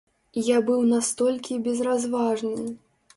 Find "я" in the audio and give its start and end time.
0.45-0.61